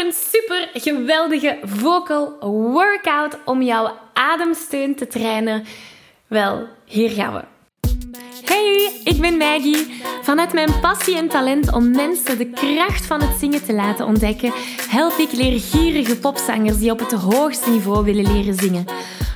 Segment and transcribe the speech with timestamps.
[0.00, 2.36] een super geweldige vocal
[2.72, 5.64] workout om jouw ademsteun te trainen?
[6.26, 7.42] Wel, hier gaan we.
[8.44, 10.02] Hey, ik ben Maggie.
[10.22, 14.52] Vanuit mijn passie en talent om mensen de kracht van het zingen te laten ontdekken,
[14.90, 18.84] help ik leergierige popzangers die op het hoogste niveau willen leren zingen.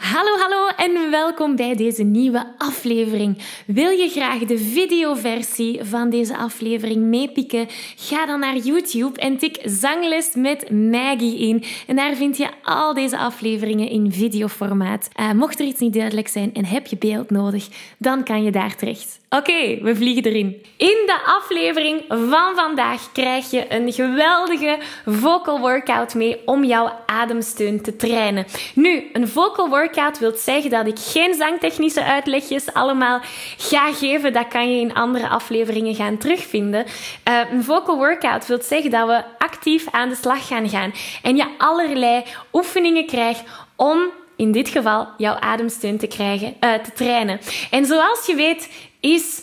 [0.00, 3.42] Hallo, hallo en welkom bij deze nieuwe aflevering.
[3.66, 7.66] Wil je graag de videoversie van deze aflevering meepikken?
[7.96, 11.64] Ga dan naar YouTube en tik Zangles met Maggie in.
[11.86, 15.08] En daar vind je al deze afleveringen in videoformaat.
[15.20, 18.50] Uh, mocht er iets niet duidelijk zijn en heb je beeld nodig, dan kan je
[18.50, 19.20] daar terecht.
[19.30, 20.62] Oké, we vliegen erin.
[20.76, 27.82] In de aflevering van vandaag krijg je een geweldige vocal workout mee om jouw ademsteun
[27.82, 28.46] te trainen.
[28.74, 29.86] Nu, een vocal workout
[30.18, 33.20] wil zeggen dat ik geen zangtechnische uitlegjes allemaal
[33.56, 34.32] ga geven.
[34.32, 36.84] Dat kan je in andere afleveringen gaan terugvinden.
[37.28, 41.36] Uh, een vocal workout wil zeggen dat we actief aan de slag gaan gaan en
[41.36, 43.42] je allerlei oefeningen krijgt
[43.76, 43.98] om
[44.36, 47.40] in dit geval jouw ademsteun te, krijgen, uh, te trainen.
[47.70, 48.68] En zoals je weet
[49.00, 49.42] is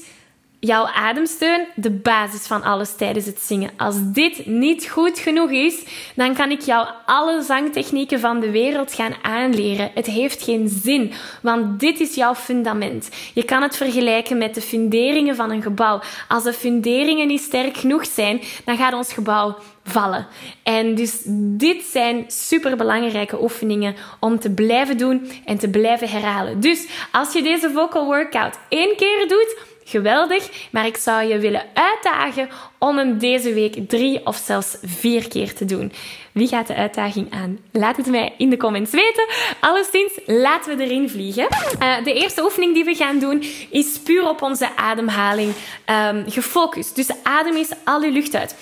[0.66, 3.72] jouw ademsteun de basis van alles tijdens het zingen.
[3.78, 5.84] Als dit niet goed genoeg is,
[6.16, 9.92] dan kan ik jou alle zangtechnieken van de wereld gaan aanleren.
[9.94, 13.10] Het heeft geen zin, want dit is jouw fundament.
[13.34, 16.02] Je kan het vergelijken met de funderingen van een gebouw.
[16.28, 20.28] Als de funderingen niet sterk genoeg zijn, dan gaat ons gebouw vallen.
[20.64, 21.22] En dus
[21.58, 26.60] dit zijn superbelangrijke oefeningen om te blijven doen en te blijven herhalen.
[26.60, 31.64] Dus als je deze vocal workout één keer doet, geweldig, maar ik zou je willen
[31.74, 35.92] uitdagen om hem deze week drie of zelfs vier keer te doen.
[36.32, 37.60] Wie gaat de uitdaging aan?
[37.72, 39.28] Laat het mij in de comments weten.
[39.60, 41.48] Alleszins, laten we erin vliegen.
[41.82, 45.54] Uh, de eerste oefening die we gaan doen is puur op onze ademhaling
[45.90, 46.96] um, gefocust.
[46.96, 48.56] Dus adem eens al je lucht uit.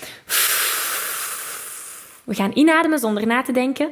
[2.24, 3.88] We gaan inademen zonder na te denken.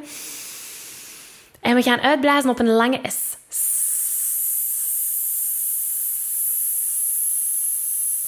[1.61, 3.32] En we gaan uitblazen op een lange S.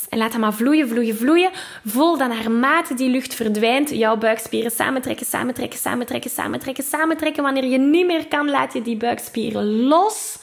[0.08, 1.50] En laat hem maar vloeien, vloeien, vloeien.
[1.84, 7.42] Voel dan naarmate die lucht verdwijnt, jouw buikspieren samentrekken, samentrekken, samentrekken, samentrekken, samentrekken.
[7.42, 10.38] Wanneer je niet meer kan, laat je die buikspieren los.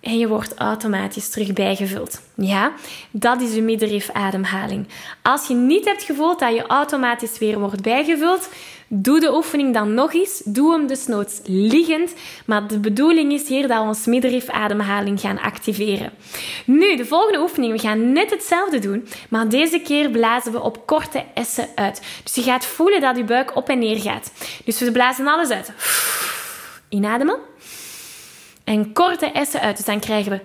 [0.00, 2.20] En je wordt automatisch terug bijgevuld.
[2.34, 2.72] Ja,
[3.10, 4.86] dat is een middenrifademhaling.
[5.22, 8.48] Als je niet hebt gevoeld dat je automatisch weer wordt bijgevuld,
[9.02, 10.42] doe de oefening dan nog eens.
[10.44, 12.12] Doe hem dus noods liggend.
[12.46, 16.12] Maar de bedoeling is hier dat we ons middenrifademhaling gaan activeren.
[16.66, 17.72] Nu, de volgende oefening.
[17.72, 22.02] We gaan net hetzelfde doen, maar deze keer blazen we op korte essen uit.
[22.22, 24.32] Dus je gaat voelen dat je buik op en neer gaat.
[24.64, 25.72] Dus we blazen alles uit.
[26.88, 27.38] Inademen.
[28.64, 29.76] En korte essen uit.
[29.76, 30.40] Dus dan krijgen we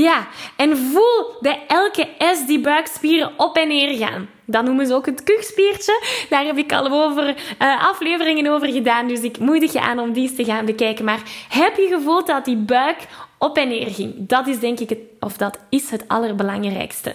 [0.00, 0.26] Ja,
[0.56, 4.28] en voel bij elke S die buikspieren op en neer gaan.
[4.44, 6.02] Dat noemen ze ook het kuchspiertje.
[6.28, 10.12] Daar heb ik al over uh, afleveringen over gedaan, dus ik moedig je aan om
[10.12, 11.04] die eens te gaan bekijken.
[11.04, 12.96] Maar heb je gevoeld dat die buik
[13.38, 14.14] op en neer ging?
[14.16, 17.14] Dat is denk ik het, of dat is het allerbelangrijkste.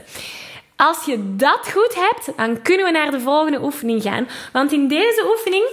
[0.76, 4.28] Als je dat goed hebt, dan kunnen we naar de volgende oefening gaan.
[4.52, 5.66] Want in deze oefening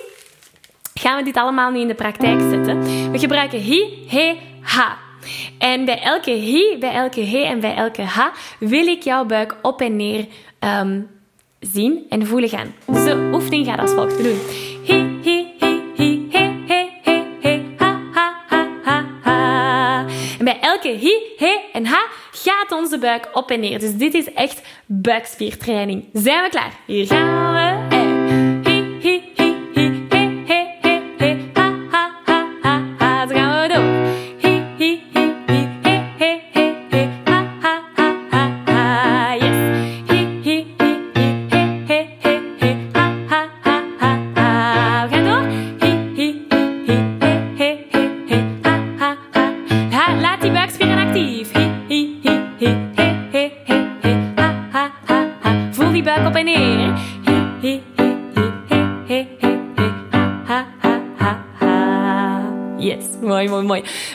[0.95, 2.81] gaan we dit allemaal nu in de praktijk zetten.
[3.13, 5.09] We gebruiken hi, he, ha.
[5.59, 9.57] En bij elke hi, bij elke he en bij elke ha wil ik jouw buik
[9.63, 10.27] op en neer
[10.81, 11.09] um,
[11.61, 12.75] zien en voelen gaan.
[12.87, 14.39] Dus de oefening gaat als volgt doen.
[14.85, 20.05] Hi, hi, hi, he, he, he, he, ha, ha, ha, ha, ha.
[20.39, 23.79] En bij elke hi, he en ha gaat onze buik op en neer.
[23.79, 26.05] Dus dit is echt buikspiertraining.
[26.13, 26.73] Zijn we klaar?
[26.87, 27.80] Hier gaan we.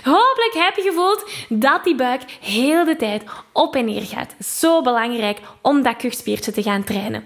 [0.03, 4.35] Hopelijk heb je gevoeld dat die buik heel de tijd op en neer gaat.
[4.39, 7.23] Zo belangrijk om dat kuchspiertje te gaan trainen.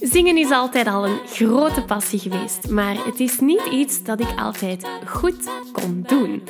[0.00, 4.32] Zingen is altijd al een grote passie geweest, maar het is niet iets dat ik
[4.36, 6.42] altijd goed kon doen.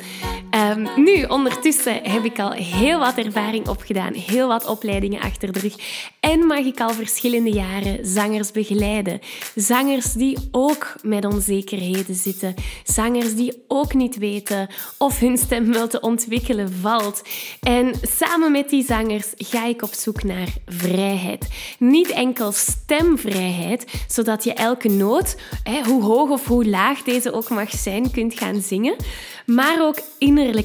[0.77, 5.59] Um, nu, ondertussen heb ik al heel wat ervaring opgedaan, heel wat opleidingen achter de
[5.59, 5.75] rug
[6.19, 9.19] en mag ik al verschillende jaren zangers begeleiden.
[9.55, 14.67] Zangers die ook met onzekerheden zitten, zangers die ook niet weten
[14.97, 17.21] of hun stem wel te ontwikkelen valt.
[17.61, 21.47] En samen met die zangers ga ik op zoek naar vrijheid.
[21.79, 25.35] Niet enkel stemvrijheid zodat je elke noot,
[25.85, 28.95] hoe hoog of hoe laag deze ook mag zijn, kunt gaan zingen.
[29.45, 29.99] Maar ook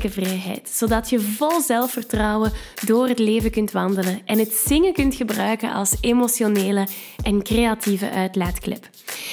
[0.02, 2.52] vrijheid, zodat je vol zelfvertrouwen
[2.84, 6.86] door het leven kunt wandelen en het zingen kunt gebruiken als emotionele
[7.22, 8.88] en creatieve uitlaatklep.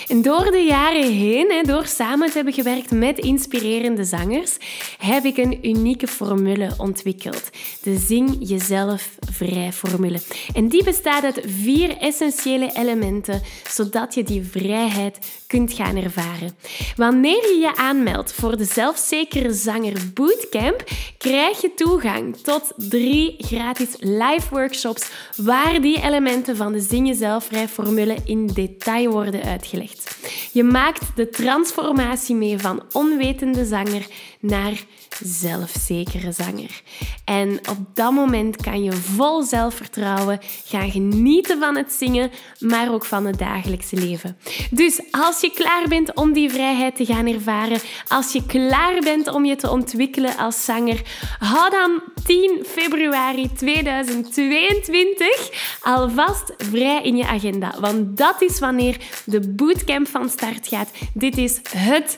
[0.07, 4.57] En door de jaren heen, door samen te hebben gewerkt met inspirerende zangers,
[4.97, 7.49] heb ik een unieke formule ontwikkeld.
[7.81, 10.19] De Zing Jezelf Vrij formule.
[10.53, 15.19] En die bestaat uit vier essentiële elementen, zodat je die vrijheid
[15.51, 16.56] kunt gaan ervaren.
[16.95, 20.83] Wanneer je je aanmeldt voor de Zelfzekere Zanger Bootcamp,
[21.18, 27.45] krijg je toegang tot drie gratis live workshops waar die elementen van de Zing Jezelf
[27.45, 30.18] Vrij formule in detail worden uitgelegd.
[30.51, 34.06] Je maakt de transformatie mee van onwetende zanger
[34.41, 34.83] naar
[35.23, 36.81] zelfzekere zanger.
[37.25, 43.05] En op dat moment kan je vol zelfvertrouwen gaan genieten van het zingen, maar ook
[43.05, 44.38] van het dagelijkse leven.
[44.69, 49.27] Dus als je klaar bent om die vrijheid te gaan ervaren, als je klaar bent
[49.27, 51.01] om je te ontwikkelen als zanger,
[51.39, 57.73] hou dan 10 februari 2022 alvast vrij in je agenda.
[57.79, 60.89] Want dat is wanneer de bootcamp van start gaat.
[61.13, 62.17] Dit is het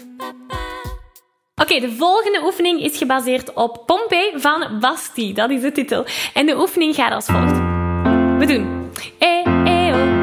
[1.61, 5.33] Oké, de volgende oefening is gebaseerd op Pompey van Basti.
[5.33, 6.05] Dat is de titel.
[6.33, 7.57] En de oefening gaat als volgt.
[8.37, 8.91] We doen.
[9.17, 10.21] E, e, o.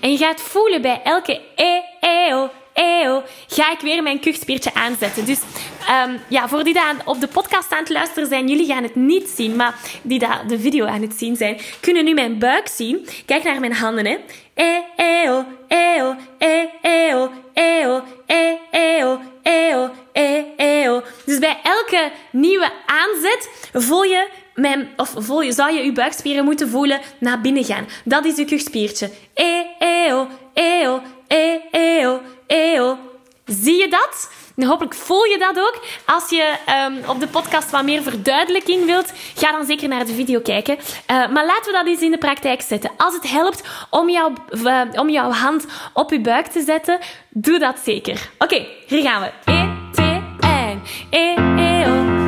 [0.00, 1.40] En je gaat voelen bij elke
[3.50, 5.24] ga ik weer mijn kuchspiertje aanzetten.
[5.24, 5.40] Dus
[6.06, 8.94] um, ja, voor die daar op de podcast aan het luisteren zijn, jullie gaan het
[8.94, 12.68] niet zien, maar die daar de video aan het zien zijn, kunnen nu mijn buik
[12.68, 13.08] zien.
[13.26, 14.18] Kijk naar mijn handen, hè.
[14.96, 18.02] Eeuw, eeuw, eeuw, eeuw,
[18.70, 19.90] eeuw, eeuw,
[20.56, 21.02] eeuw.
[21.24, 26.44] Dus bij elke nieuwe aanzet voel je mijn, of voel je, zou je je buikspieren
[26.44, 27.86] moeten voelen naar binnen gaan.
[28.04, 29.10] Dat is je kuchspiertje.
[29.78, 31.02] Eeuw, eeuw,
[31.72, 32.98] eeuw, eeuw.
[33.50, 34.30] Zie je dat?
[34.54, 35.84] Nou, hopelijk voel je dat ook.
[36.04, 40.14] Als je ehm, op de podcast wat meer verduidelijking wilt, ga dan zeker naar de
[40.14, 40.78] video kijken.
[41.06, 42.90] Eh, maar laten we dat eens in de praktijk zetten.
[42.96, 44.32] Als het helpt om, jouw,
[44.64, 46.98] eh, om jouw hand op je buik te zetten,
[47.28, 48.30] doe dat zeker.
[48.38, 49.52] Oké, hier gaan we.
[49.52, 52.19] E, 1, 2, E, E,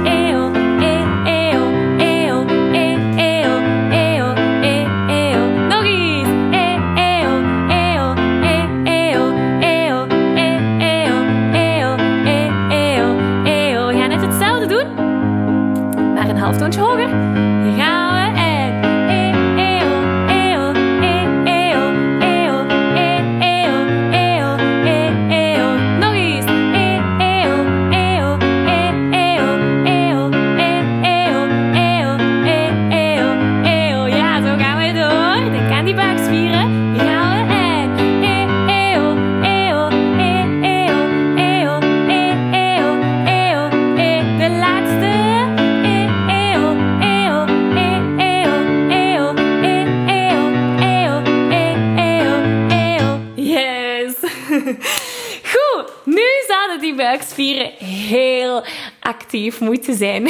[57.22, 58.64] buikspieren heel
[59.00, 60.24] actief moeten zijn.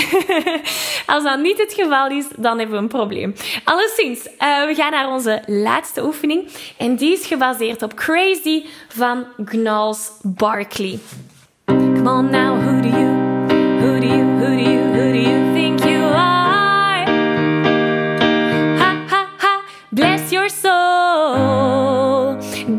[1.15, 3.35] Als dat niet het geval is, dan hebben we een probleem.
[3.65, 6.49] Alleszins, uh, we gaan naar onze laatste oefening.
[6.77, 10.99] En die is gebaseerd op Crazy van Gnalls Barkley.
[11.65, 13.07] Come on now, who do you,
[13.81, 17.07] who do you, who do you, who do you think you are?
[18.79, 21.62] Ha, ha, ha, bless your soul.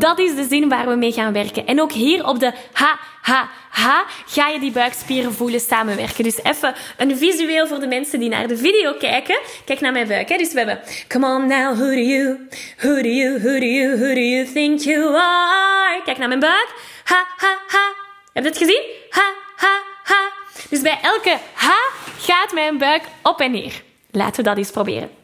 [0.04, 1.66] Dat is de zin waar we mee gaan werken.
[1.66, 6.24] En ook hier op de ha, ha, ha ga je die buikspieren voelen samenwerken.
[6.24, 9.38] Dus even een visueel voor de mensen die naar de video kijken.
[9.64, 10.28] Kijk naar mijn buik.
[10.28, 10.36] Hè.
[10.36, 13.96] Dus we hebben Come on now, who do you, who do you, who do you,
[13.96, 16.02] who do you think you are?
[16.04, 16.68] Kijk naar mijn buik.
[17.04, 17.92] Ha, ha, ha.
[18.32, 18.82] Heb je het gezien?
[19.10, 20.30] Ha, ha, ha.
[20.68, 21.78] Dus bij elke ha
[22.18, 23.82] gaat mijn buik op en neer.
[24.10, 25.23] Laten we dat eens proberen.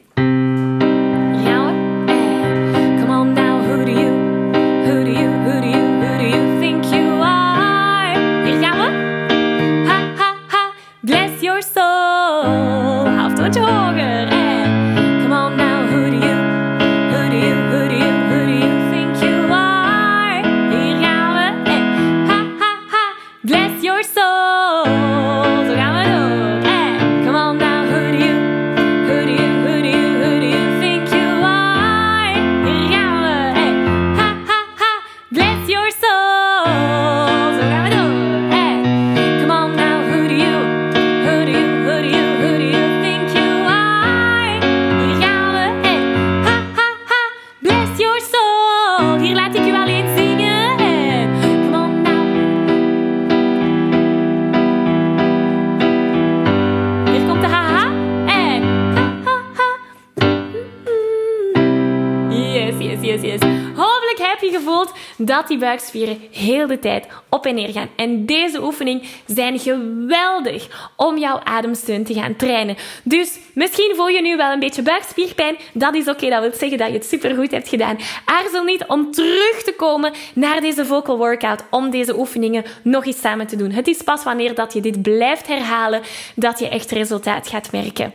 [65.26, 67.88] Dat die buikspieren heel de tijd op en neer gaan.
[67.96, 72.76] En deze oefening zijn geweldig om jouw ademsteun te gaan trainen.
[73.02, 75.56] Dus misschien voel je nu wel een beetje buikspierpijn.
[75.72, 77.98] Dat is oké, dat wil zeggen dat je het supergoed hebt gedaan.
[78.24, 83.20] Aarzel niet om terug te komen naar deze vocal workout om deze oefeningen nog eens
[83.20, 83.70] samen te doen.
[83.70, 86.02] Het is pas wanneer dat je dit blijft herhalen
[86.34, 88.12] dat je echt resultaat gaat merken.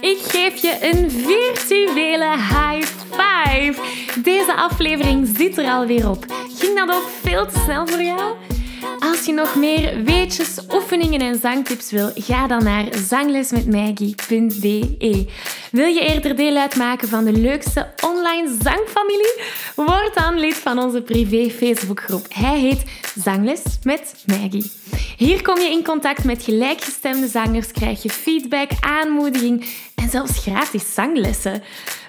[0.00, 3.51] Ik geef je een virtuele high five.
[4.22, 6.24] Deze aflevering zit er alweer op.
[6.58, 8.34] Ging dat ook veel te snel voor jou?
[8.98, 15.26] Als je nog meer weetjes, oefeningen en zangtips wil, ga dan naar zanglesmetmaggie.be.
[15.70, 19.40] Wil je eerder deel uitmaken van de leukste online zangfamilie?
[19.74, 22.26] Word dan lid van onze privé Facebookgroep.
[22.28, 22.84] Hij heet
[23.18, 24.70] Zangles met Maggie.
[25.16, 30.94] Hier kom je in contact met gelijkgestemde zangers, krijg je feedback, aanmoediging en zelfs gratis
[30.94, 31.62] zanglessen.